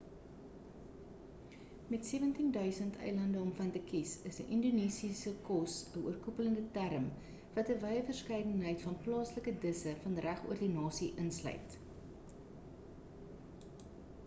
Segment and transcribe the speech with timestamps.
[1.87, 7.05] met 17 000 eilande om van te kies is indonesiese kos 'n oorkoepelende term
[7.59, 11.77] wat 'n wye verskeidenheid van plaaslike disse van regoor die nasie insluit